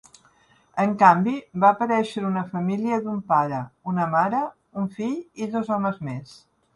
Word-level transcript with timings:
En 0.83 0.93
canvi, 1.01 1.33
va 1.63 1.67
aparèixer 1.75 2.23
una 2.29 2.41
família 2.53 2.99
d'un 3.03 3.19
pare, 3.33 3.59
una 3.93 4.07
mare, 4.15 4.39
un 4.85 4.89
fill 4.97 5.45
i 5.45 5.49
dos 5.57 5.71
homes 5.77 6.01
més. 6.09 6.33